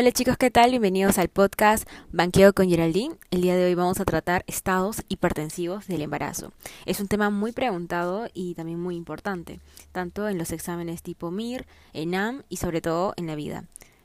[0.00, 0.70] Hola chicos, ¿qué tal?
[0.70, 3.16] Bienvenidos al podcast Banqueo con Geraldine.
[3.32, 6.52] El día de hoy vamos a tratar estados hipertensivos del embarazo.
[6.86, 9.58] Es un tema muy preguntado y también muy importante,
[9.90, 13.64] tanto en los exámenes tipo MIR, ENAM y sobre todo en la vida.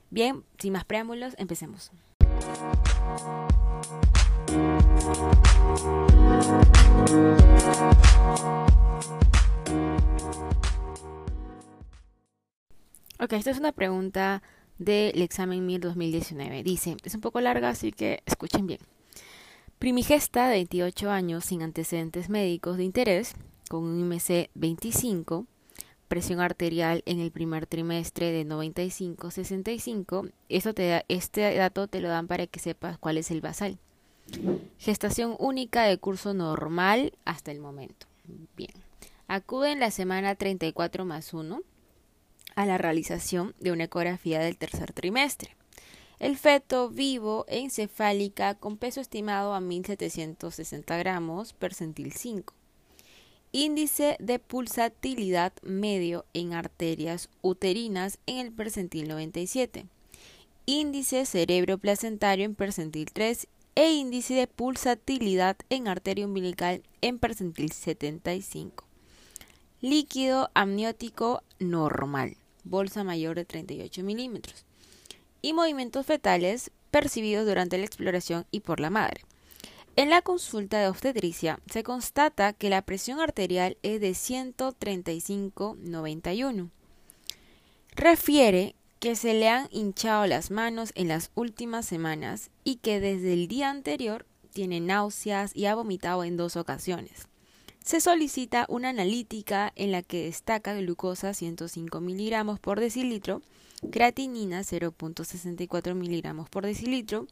[0.09, 1.91] Bien, sin más preámbulos, empecemos.
[13.19, 14.41] Ok, esta es una pregunta
[14.77, 16.63] del examen MIR 2019.
[16.63, 18.79] Dice, es un poco larga, así que escuchen bien.
[19.79, 23.33] Primigesta de 28 años sin antecedentes médicos de interés,
[23.69, 25.45] con un IMC 25,
[26.07, 30.31] presión arterial en el primer trimestre de 95-65.
[30.47, 33.77] Eso te da, este dato te lo dan para que sepas cuál es el basal.
[34.77, 38.07] Gestación única de curso normal hasta el momento.
[38.55, 38.71] Bien.
[39.27, 41.61] Acude en la semana 34 más 1
[42.55, 45.55] a la realización de una ecografía del tercer trimestre.
[46.19, 52.53] El feto vivo e encefálica con peso estimado a 1760 gramos, percentil 5.
[53.51, 59.85] Índice de pulsatilidad medio en arterias uterinas en el percentil 97.
[60.65, 67.71] Índice cerebro placentario en percentil 3 e índice de pulsatilidad en arteria umbilical en percentil
[67.71, 68.85] 75.
[69.81, 74.65] Líquido amniótico normal bolsa mayor de 38 milímetros,
[75.41, 79.21] y movimientos fetales percibidos durante la exploración y por la madre.
[79.95, 86.69] En la consulta de obstetricia se constata que la presión arterial es de 135-91.
[87.95, 93.33] Refiere que se le han hinchado las manos en las últimas semanas y que desde
[93.33, 97.27] el día anterior tiene náuseas y ha vomitado en dos ocasiones
[97.83, 103.41] se solicita una analítica en la que destaca glucosa 105 miligramos por decilitro,
[103.91, 107.27] creatinina 0.64 miligramos por decilitro,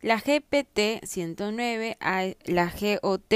[0.00, 1.98] la GPT 109,
[2.46, 3.34] la GOT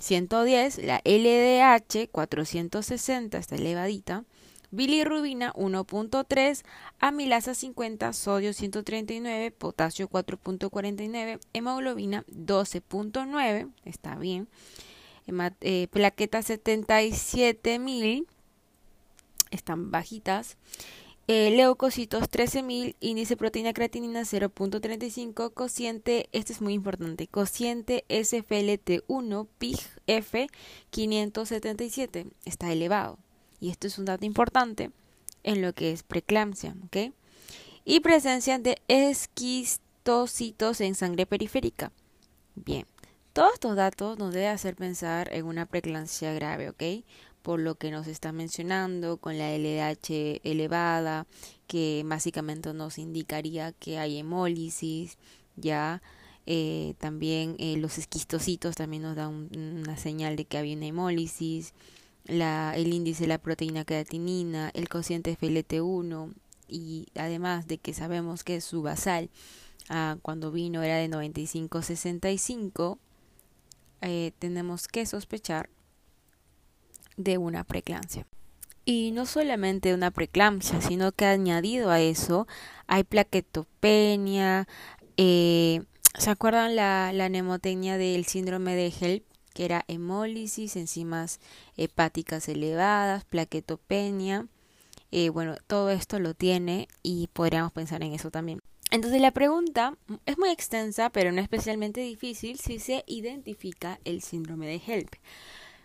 [0.00, 4.24] 110, la LDH 460, está elevadita,
[4.72, 6.64] bilirrubina 1.3,
[6.98, 14.48] amilasa 50, sodio 139, potasio 4.49, hemoglobina 12.9, está bien,
[15.60, 18.26] eh, plaquetas 77.000,
[19.50, 20.56] están bajitas,
[21.28, 30.50] eh, leucocitos 13.000, índice proteína creatinina 0.35, cociente, este es muy importante, cociente SFLT1 PIGF
[30.90, 33.18] 577, está elevado
[33.62, 34.90] y esto es un dato importante
[35.44, 37.14] en lo que es preeclampsia, ¿ok?
[37.84, 41.92] Y presencia de esquistocitos en sangre periférica.
[42.56, 42.86] Bien,
[43.32, 47.04] todos estos datos nos deben hacer pensar en una preeclampsia grave, ¿ok?
[47.42, 51.28] Por lo que nos está mencionando con la LDH elevada,
[51.68, 55.18] que básicamente nos indicaría que hay hemólisis,
[55.54, 56.02] ya.
[56.46, 61.72] Eh, también eh, los esquistocitos también nos dan una señal de que había una hemólisis
[62.24, 66.32] la, el índice de la proteína creatinina, el cociente FLT1
[66.68, 69.30] y además de que sabemos que su basal
[69.88, 72.98] ah, cuando vino era de 95-65,
[74.00, 75.68] eh, tenemos que sospechar
[77.16, 78.26] de una preeclampsia.
[78.84, 82.48] Y no solamente una preeclampsia, sino que añadido a eso
[82.88, 84.66] hay plaquetopenia,
[85.16, 85.82] eh,
[86.18, 89.24] ¿se acuerdan la, la nemotecnia del síndrome de HELP?
[89.52, 91.40] Que era hemólisis, enzimas
[91.76, 94.46] hepáticas elevadas, plaquetopenia.
[95.10, 98.60] Eh, bueno, todo esto lo tiene y podríamos pensar en eso también.
[98.90, 99.96] Entonces la pregunta
[100.26, 105.14] es muy extensa, pero no especialmente difícil si se identifica el síndrome de HELP.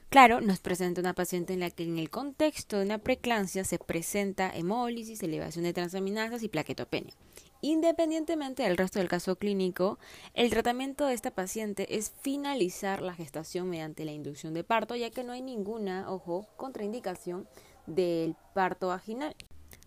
[0.10, 3.78] Claro, nos presenta una paciente en la que en el contexto de una preeclampsia se
[3.78, 7.14] presenta hemólisis, elevación de transaminasas y plaquetopenia.
[7.62, 9.98] Independientemente del resto del caso clínico,
[10.34, 15.10] el tratamiento de esta paciente es finalizar la gestación mediante la inducción de parto, ya
[15.10, 17.48] que no hay ninguna, ojo, contraindicación
[17.88, 19.36] del parto vaginal.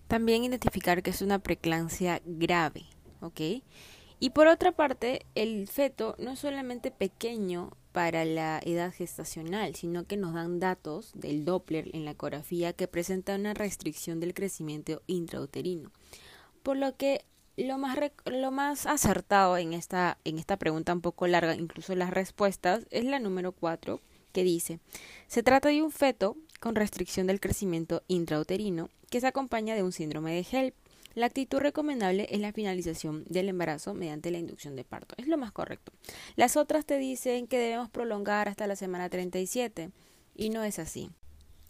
[0.09, 2.87] También identificar que es una preeclampsia grave,
[3.21, 3.41] ¿ok?
[4.19, 10.05] Y por otra parte, el feto no es solamente pequeño para la edad gestacional, sino
[10.05, 15.03] que nos dan datos del Doppler en la ecografía que presenta una restricción del crecimiento
[15.07, 15.91] intrauterino.
[16.63, 17.25] Por lo que
[17.57, 22.11] lo más, lo más acertado en esta, en esta pregunta un poco larga, incluso las
[22.11, 24.01] respuestas, es la número 4,
[24.33, 24.81] que dice,
[25.27, 29.93] se trata de un feto con restricción del crecimiento intrauterino que se acompaña de un
[29.93, 30.75] síndrome de HELP.
[31.15, 35.17] La actitud recomendable es la finalización del embarazo mediante la inducción de parto.
[35.19, 35.93] Es lo más correcto.
[36.37, 39.91] Las otras te dicen que debemos prolongar hasta la semana 37
[40.37, 41.11] y no es así.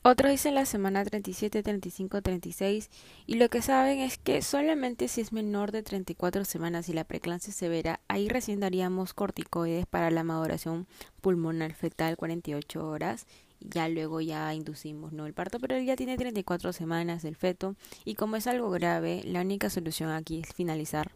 [0.02, 2.88] Otros dicen la semana 37, 35, 36
[3.26, 7.04] y lo que saben es que solamente si es menor de 34 semanas y la
[7.04, 10.86] preeclampsia severa, ahí recién daríamos corticoides para la maduración
[11.20, 13.26] pulmonar fetal 48 horas
[13.60, 17.76] ya luego ya inducimos no el parto, pero él ya tiene 34 semanas el feto
[18.04, 21.12] y como es algo grave, la única solución aquí es finalizar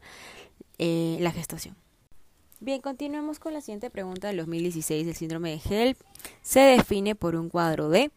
[0.79, 1.75] eh, la gestación.
[2.61, 5.07] Bien, continuemos con la siguiente pregunta del 2016.
[5.07, 5.99] El síndrome de HELP
[6.41, 8.11] se define por un cuadro de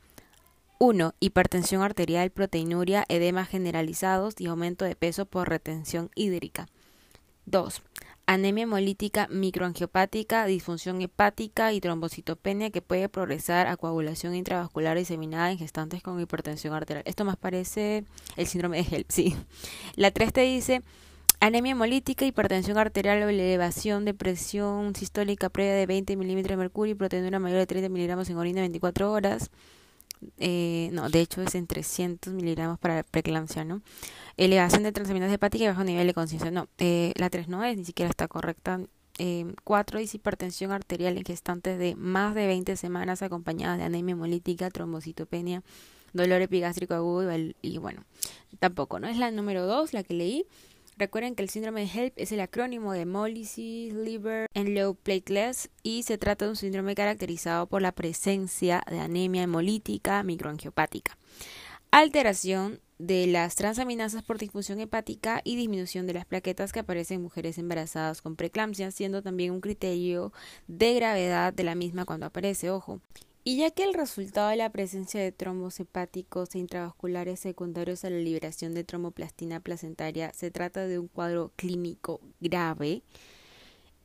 [0.80, 1.16] 1.
[1.20, 6.68] Hipertensión arterial, proteinuria, edema generalizados y aumento de peso por retención hídrica.
[7.48, 7.82] 2.
[8.28, 15.58] Anemia hemolítica microangiopática, disfunción hepática y trombocitopenia que puede progresar a coagulación intravascular diseminada en
[15.58, 17.04] gestantes con hipertensión arterial.
[17.08, 18.04] Esto más parece
[18.36, 19.36] el síndrome de HELP, sí.
[19.96, 20.84] La 3 te dice
[21.40, 26.92] anemia hemolítica, hipertensión arterial o elevación de presión sistólica previa de 20 milímetros de mercurio
[26.92, 29.50] y proteinura mayor de 30 miligramos en orina 24 horas.
[30.40, 33.82] Eh, no, de hecho es en 300 miligramos para preeclampsia, ¿no?
[34.38, 36.52] Elevación de transaminases hepáticas y bajo nivel de conciencia.
[36.52, 38.82] No, eh, la 3 no es, ni siquiera está correcta.
[39.20, 44.14] Eh, 4 es hipertensión arterial en gestantes de más de 20 semanas acompañadas de anemia
[44.14, 45.64] hemolítica, trombocitopenia,
[46.14, 48.04] dolor epigástrico agudo y, y bueno,
[48.60, 49.08] tampoco, ¿no?
[49.08, 50.46] Es la número 2, la que leí.
[50.98, 55.70] Recuerden que el síndrome de HELP es el acrónimo de Hemolysis Liver and Low Platelets
[55.84, 61.16] y se trata de un síndrome caracterizado por la presencia de anemia hemolítica microangiopática,
[61.92, 67.22] alteración de las transaminasas por difusión hepática y disminución de las plaquetas que aparecen en
[67.22, 70.34] mujeres embarazadas con preeclampsia, siendo también un criterio
[70.68, 73.02] de gravedad de la misma cuando aparece, ojo.
[73.48, 78.10] Y ya que el resultado de la presencia de trombos hepáticos e intravasculares secundarios a
[78.10, 83.04] la liberación de tromboplastina placentaria se trata de un cuadro clínico grave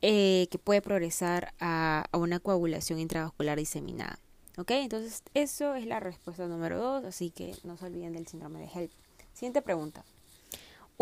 [0.00, 4.16] eh, que puede progresar a, a, una coagulación intravascular diseminada.
[4.58, 4.70] ¿Ok?
[4.70, 8.68] Entonces, eso es la respuesta número dos, así que no se olviden del síndrome de
[8.72, 8.92] HELP.
[9.32, 10.04] Siguiente pregunta.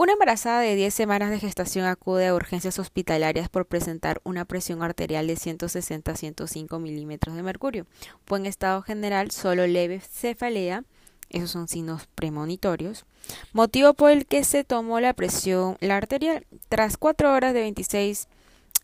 [0.00, 4.82] Una embarazada de 10 semanas de gestación acude a urgencias hospitalarias por presentar una presión
[4.82, 7.84] arterial de 160 a 105 milímetros de mercurio.
[8.24, 10.84] Fue en estado general solo leve cefalea,
[11.28, 13.04] esos son signos premonitorios,
[13.52, 16.46] motivo por el que se tomó la presión la arterial.
[16.70, 18.26] Tras 4 horas de 26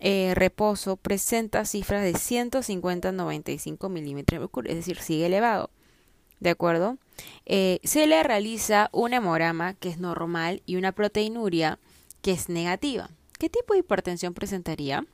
[0.00, 5.70] eh, reposo, presenta cifras de 150 a 95 milímetros de mercurio, es decir, sigue elevado.
[6.40, 6.98] ¿De acuerdo?
[7.46, 11.78] Eh, se le realiza un hemograma que es normal y una proteinuria
[12.22, 13.10] que es negativa.
[13.38, 15.06] ¿Qué tipo de hipertensión presentaría?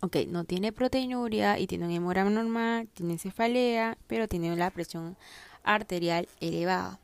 [0.00, 5.16] Ok, no tiene proteinuria y tiene un hemograma normal, tiene cefalea, pero tiene la presión
[5.62, 7.00] arterial elevada.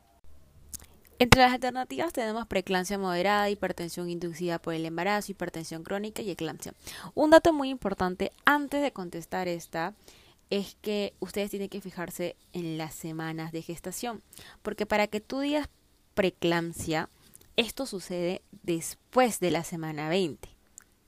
[1.19, 6.73] Entre las alternativas tenemos preeclampsia moderada, hipertensión inducida por el embarazo, hipertensión crónica y eclampsia.
[7.13, 9.93] Un dato muy importante antes de contestar esta
[10.53, 14.21] es que ustedes tienen que fijarse en las semanas de gestación,
[14.61, 15.67] porque para que tú digas
[16.13, 17.09] preeclampsia,
[17.55, 20.47] esto sucede después de la semana 20,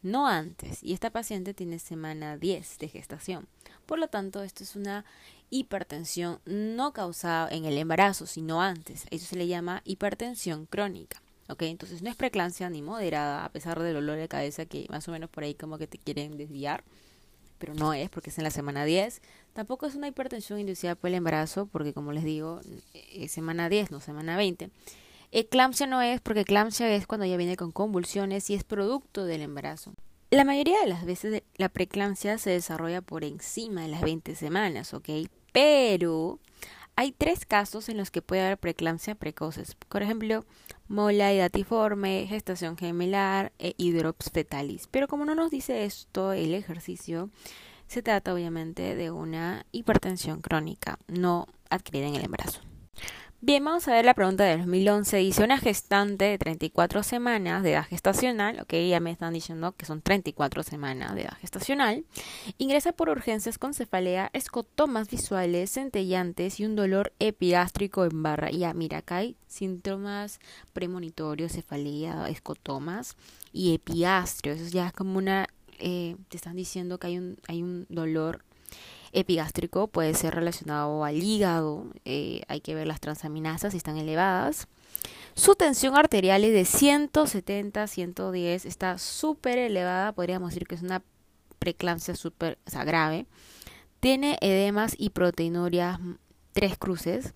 [0.01, 3.47] no antes, y esta paciente tiene semana 10 de gestación.
[3.85, 5.05] Por lo tanto, esto es una
[5.51, 9.05] hipertensión no causada en el embarazo, sino antes.
[9.11, 11.21] Eso se le llama hipertensión crónica.
[11.49, 11.61] ¿ok?
[11.61, 15.11] Entonces no es preeclampsia ni moderada, a pesar del dolor de cabeza que más o
[15.11, 16.83] menos por ahí como que te quieren desviar
[17.57, 19.21] pero no es porque es en la semana 10.
[19.53, 22.61] Tampoco es una hipertensión inducida por el embarazo, porque como les digo,
[22.93, 24.69] es semana 10, no semana 20.
[25.31, 29.41] Eclampsia no es porque eclampsia es cuando ya viene con convulsiones y es producto del
[29.41, 29.93] embarazo.
[30.31, 34.93] La mayoría de las veces la preeclampsia se desarrolla por encima de las 20 semanas,
[34.93, 35.09] ¿ok?
[35.51, 36.39] Pero
[36.95, 39.75] hay tres casos en los que puede haber preeclampsia precoces.
[39.75, 40.45] Por ejemplo,
[40.87, 44.87] mola datiforme, gestación gemelar e hidrops fetalis.
[44.87, 47.29] Pero como no nos dice esto el ejercicio,
[47.87, 52.61] se trata obviamente de una hipertensión crónica no adquirida en el embarazo.
[53.47, 55.17] Bien, vamos a ver la pregunta del 2011.
[55.17, 59.85] Dice una gestante de 34 semanas de edad gestacional, ok, ya me están diciendo que
[59.85, 62.05] son 34 semanas de edad gestacional,
[62.57, 68.49] ingresa por urgencias con cefalea, escotomas visuales, centellantes y un dolor epigástrico en barra.
[68.49, 70.39] Ya, mira, acá hay síntomas
[70.73, 73.15] premonitorios, cefalea, escotomas
[73.53, 74.53] y epigastrio.
[74.53, 75.45] Eso ya es como una,
[75.77, 78.43] eh, te están diciendo que hay un, hay un dolor
[79.15, 84.67] epigástrico puede ser relacionado al hígado, eh, hay que ver las transaminasas si están elevadas.
[85.33, 91.01] Su tensión arterial es de 170 110, está súper elevada, podríamos decir que es una
[91.59, 93.25] preeclampsia súper grave.
[93.99, 95.99] Tiene edemas y proteinurias
[96.53, 97.33] tres cruces.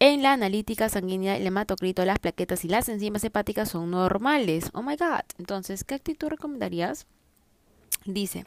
[0.00, 4.70] En la analítica sanguínea, el hematocrito, las plaquetas y las enzimas hepáticas son normales.
[4.72, 5.24] Oh my god.
[5.38, 7.06] Entonces, ¿qué actitud recomendarías?
[8.06, 8.46] Dice,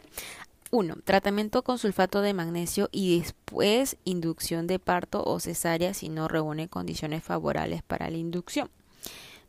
[0.74, 0.96] 1.
[1.04, 6.68] Tratamiento con sulfato de magnesio y después inducción de parto o cesárea si no reúne
[6.68, 8.72] condiciones favorables para la inducción.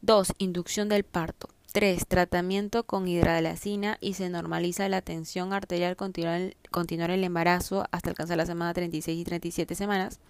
[0.03, 0.35] 2.
[0.37, 1.49] Inducción del parto.
[1.73, 2.07] 3.
[2.07, 8.45] Tratamiento con hidralacina y se normaliza la tensión arterial continuar, el embarazo hasta alcanzar la
[8.45, 10.21] semana 36 y 37 semanas.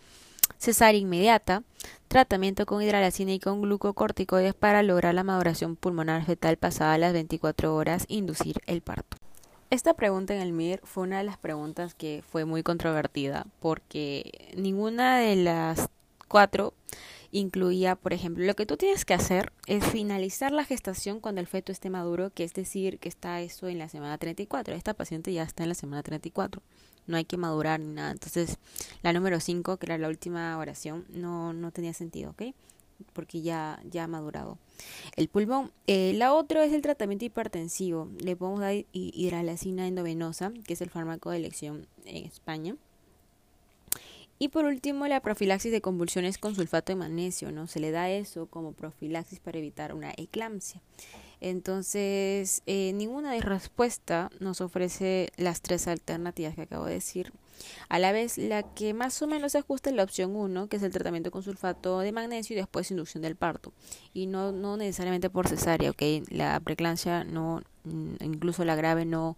[0.59, 1.65] Cesárea inmediata.
[2.07, 7.75] Tratamiento con hidralacina y con glucocorticoides para lograr la maduración pulmonar fetal pasada las 24
[7.75, 9.24] horas, inducir el parto.
[9.75, 14.53] Esta pregunta en el MIR fue una de las preguntas que fue muy controvertida porque
[14.57, 15.89] ninguna de las
[16.29, 16.75] cuatro
[17.33, 21.49] incluía, por ejemplo, lo que tú tienes que hacer es finalizar la gestación cuando el
[21.49, 24.77] feto esté maduro, que es decir, que está eso en la semana 34.
[24.77, 26.63] Esta paciente ya está en la semana 34.
[27.09, 28.13] No hay que madurar ni nada.
[28.13, 28.59] Entonces,
[29.03, 32.55] la número 5, que era la última oración, no, no tenía sentido, ¿ok?
[33.13, 34.59] Porque ya, ya ha madurado.
[35.17, 35.73] El pulmón.
[35.87, 38.09] Eh, la otra es el tratamiento hipertensivo.
[38.19, 42.77] Le podemos dar hidralacina endovenosa, que es el fármaco de elección en España.
[44.39, 47.67] Y por último, la profilaxis de convulsiones con sulfato de magnesio, ¿no?
[47.67, 50.81] Se le da eso como profilaxis para evitar una eclampsia.
[51.45, 57.35] Entonces, eh, ninguna de respuesta nos ofrece las tres alternativas que acabo de decir.
[57.91, 60.79] A la vez, la que más o menos se ajusta es la opción 1, que
[60.79, 63.75] es el tratamiento con sulfato de magnesio y después inducción del parto.
[64.15, 66.03] Y no, no necesariamente por cesárea, ¿ok?
[66.31, 67.61] La preclancia no,
[68.21, 69.37] incluso la grave no,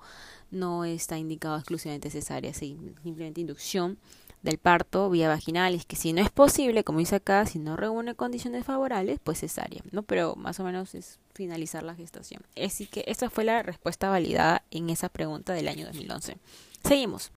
[0.52, 3.98] no está indicado exclusivamente cesárea, sí, simplemente inducción
[4.47, 7.76] del parto vía vaginal es que si no es posible, como dice acá, si no
[7.76, 10.03] reúne condiciones favorables, pues cesárea, ¿no?
[10.03, 12.43] Pero más o menos es finalizar la gestación.
[12.57, 16.38] Así que esa fue la respuesta validada en esa pregunta del año 2011.
[16.85, 17.33] Seguimos.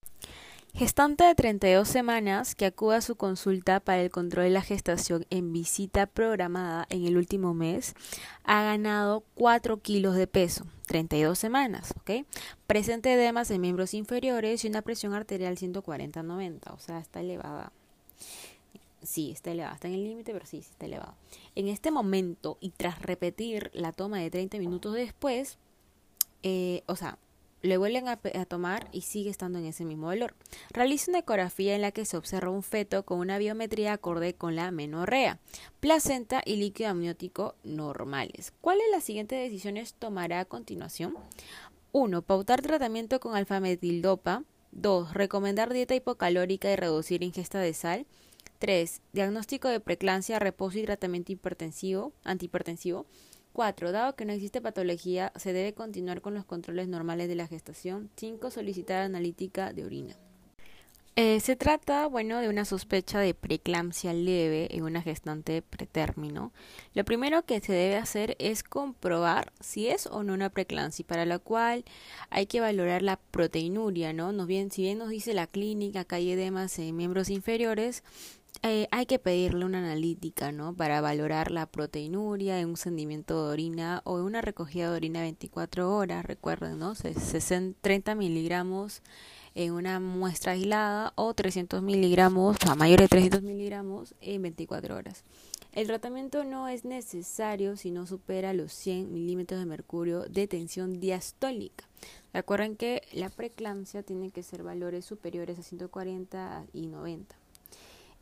[0.73, 5.25] Gestante de 32 semanas que acuda a su consulta para el control de la gestación
[5.29, 7.95] en visita programada en el último mes
[8.43, 10.65] ha ganado 4 kilos de peso.
[10.88, 12.25] 32 semanas, ¿ok?
[12.65, 17.71] Presente edemas en miembros inferiores y una presión arterial 140-90, o sea, está elevada.
[19.03, 21.13] Sí, está elevada, está en el límite, pero sí, sí está elevada.
[21.55, 25.57] En este momento y tras repetir la toma de 30 minutos después,
[26.41, 27.19] eh, o sea,
[27.62, 30.36] le vuelven a, tomar y sigue estando en ese mismo valor.
[30.72, 34.56] Realiza una ecografía en la que se observa un feto con una biometría acorde con
[34.56, 35.39] la menorrea,
[35.80, 38.54] placenta y líquido amniótico normales.
[38.62, 41.16] ¿Cuáles de las siguientes decisiones tomará a continuación?
[41.92, 42.22] 1.
[42.22, 44.44] Pautar tratamiento con alfametildopa.
[44.72, 45.13] 2.
[45.13, 48.06] Recomendar dieta hipocalórica y reducir ingesta de sal.
[48.60, 49.01] 3.
[49.13, 53.06] Diagnóstico de preclancia, reposo y tratamiento hipertensivo, antihipertensivo.
[53.60, 53.92] 4.
[53.92, 58.10] Dado que no existe patología, se debe continuar con los controles normales de la gestación.
[58.16, 58.51] 5.
[58.51, 60.16] Solicitar analítica de orina.
[61.18, 66.54] Eh, se trata, bueno, de una sospecha de preeclampsia leve en una gestante pretérmino.
[66.94, 71.25] Lo primero que se debe hacer es comprobar si es o no una preeclampsia, para
[71.25, 71.84] la cual
[72.30, 74.32] hay que valorar la proteinuria, ¿no?
[74.32, 78.06] Nos bien, si bien nos dice la clínica que hay edemas en miembros inferiores,
[78.62, 80.74] eh, hay que pedirle una analítica, ¿no?
[80.74, 85.22] Para valorar la proteinuria en un sentimiento de orina o en una recogida de orina
[85.22, 86.94] 24 horas, recuerden, ¿no?
[86.94, 89.01] 30 miligramos
[89.56, 94.96] en una muestra aislada o 300 miligramos, o sea, mayor de 300 miligramos en 24
[94.96, 95.24] horas.
[95.72, 101.00] El tratamiento no es necesario si no supera los 100 milímetros de mercurio de tensión
[101.00, 101.88] diastólica.
[102.34, 107.38] Recuerden que la preeclampsia tiene que ser valores superiores a 140 y 90.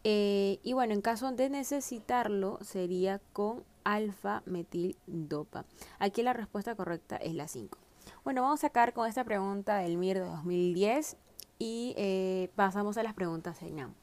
[0.04, 5.66] Eh, y bueno, en caso de necesitarlo, sería con alfa metil dopa.
[6.00, 7.78] Aquí la respuesta correcta es la 5.
[8.24, 11.18] Bueno, vamos a sacar con esta pregunta del MIR de 2010
[11.60, 13.94] y eh, pasamos a las preguntas de INAM.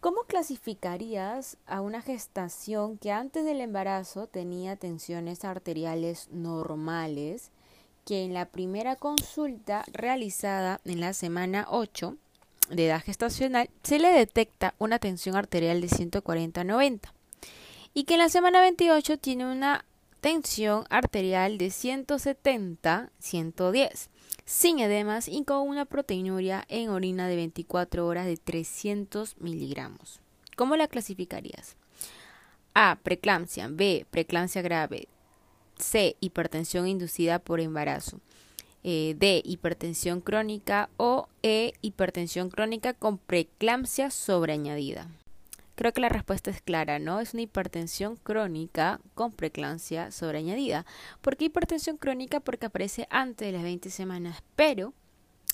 [0.00, 7.52] ¿Cómo clasificarías a una gestación que antes del embarazo tenía tensiones arteriales normales,
[8.04, 12.16] que en la primera consulta realizada en la semana 8
[12.70, 17.00] de edad gestacional se le detecta una tensión arterial de 140-90
[17.94, 19.84] y que en la semana 28 tiene una
[20.20, 24.08] tensión arterial de 170-110
[24.44, 30.20] sin edemas y con una proteinuria en orina de 24 horas de 300 miligramos.
[30.56, 31.76] ¿Cómo la clasificarías?
[32.74, 32.98] A.
[33.02, 33.68] Preclampsia.
[33.68, 34.06] B.
[34.10, 35.08] Preclampsia grave.
[35.78, 36.16] C.
[36.20, 38.20] Hipertensión inducida por embarazo
[38.84, 45.08] eh, D, hipertensión crónica o E, hipertensión crónica con preeclampsia sobreañadida.
[45.74, 47.20] Creo que la respuesta es clara, ¿no?
[47.20, 50.84] Es una hipertensión crónica con preeclampsia sobreañadida.
[51.22, 52.40] ¿Por qué hipertensión crónica?
[52.40, 54.92] Porque aparece antes de las 20 semanas, pero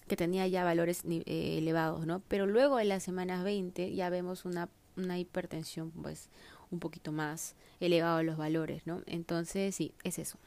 [0.08, 2.20] que tenía ya valores eh, elevados, ¿no?
[2.28, 6.30] Pero luego de las semanas 20 ya vemos una, una hipertensión, pues,
[6.70, 9.02] un poquito más elevado los valores, ¿no?
[9.06, 10.38] Entonces, sí, es eso.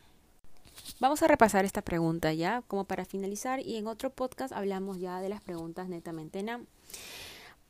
[1.00, 5.20] Vamos a repasar esta pregunta ya como para finalizar y en otro podcast hablamos ya
[5.20, 6.68] de las preguntas netamente NAM.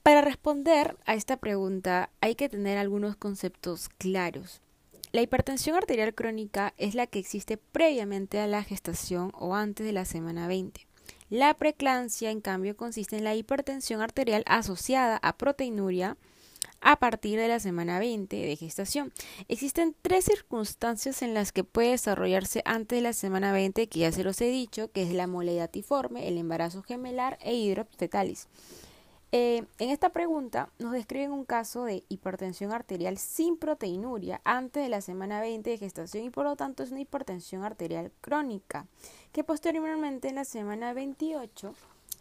[0.04, 4.62] Para responder a esta pregunta hay que tener algunos conceptos claros.
[5.12, 9.92] La hipertensión arterial crónica es la que existe previamente a la gestación o antes de
[9.92, 10.88] la semana 20.
[11.30, 16.18] La preeclampsia, en cambio, consiste en la hipertensión arterial asociada a proteinuria,
[16.82, 19.14] a partir de la semana 20 de gestación.
[19.48, 24.12] Existen tres circunstancias en las que puede desarrollarse antes de la semana 20, que ya
[24.12, 28.48] se los he dicho, que es la moledatiforme, el embarazo gemelar e hidroptetalis.
[29.34, 34.90] Eh, en esta pregunta nos describen un caso de hipertensión arterial sin proteinuria antes de
[34.90, 38.88] la semana 20 de gestación y por lo tanto es una hipertensión arterial crónica
[39.32, 41.74] que posteriormente en la semana 28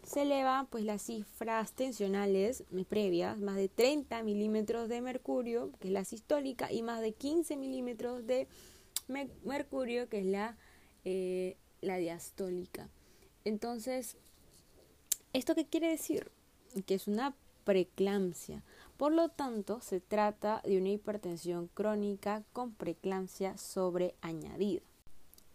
[0.03, 5.93] se elevan pues las cifras tensionales previas, más de 30 milímetros de mercurio, que es
[5.93, 8.47] la sistólica, y más de 15 milímetros de
[9.43, 10.57] mercurio, que es la,
[11.05, 12.89] eh, la diastólica.
[13.45, 14.17] Entonces,
[15.33, 16.31] ¿esto qué quiere decir?
[16.85, 18.63] Que es una preeclampsia.
[18.97, 24.81] Por lo tanto, se trata de una hipertensión crónica con preeclampsia sobreañadida.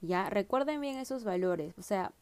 [0.00, 1.74] Ya, recuerden bien esos valores.
[1.78, 2.12] O sea,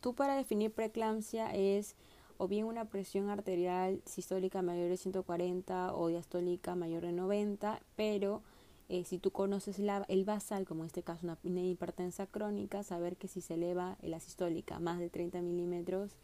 [0.00, 1.96] Tú para definir preeclampsia es
[2.38, 8.42] o bien una presión arterial sistólica mayor de 140 o diastólica mayor de 90, pero
[8.88, 13.16] eh, si tú conoces la, el basal, como en este caso una, hipertensa crónica, saber
[13.16, 16.16] que si se eleva la sistólica más de 30 milímetros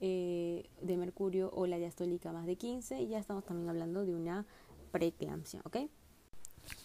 [0.00, 4.44] eh, de mercurio o la diastólica más de 15, ya estamos también hablando de una
[4.90, 5.76] preeclampsia, ¿ok?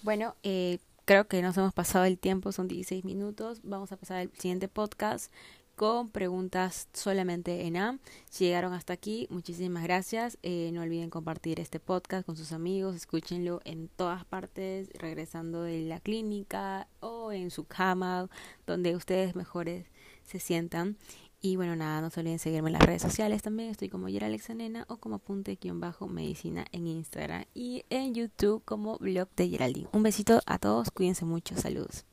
[0.03, 3.61] Bueno, eh, creo que nos hemos pasado el tiempo, son 16 minutos.
[3.63, 5.33] Vamos a pasar al siguiente podcast
[5.79, 7.99] con preguntas solamente en A.
[8.29, 10.37] Si llegaron hasta aquí, muchísimas gracias.
[10.43, 15.79] Eh, no olviden compartir este podcast con sus amigos, escúchenlo en todas partes, regresando de
[15.83, 18.27] la clínica o en su cama,
[18.67, 19.85] donde ustedes mejores
[20.23, 20.97] se sientan.
[21.39, 23.69] Y bueno, nada, no se olviden seguirme en las redes sociales también.
[23.69, 29.47] Estoy como Yera Alexanena o como apunte-medicina en Instagram y en YouTube como blog de
[29.47, 29.87] Geraldine.
[29.93, 32.03] Un besito a todos, cuídense mucho, saludos.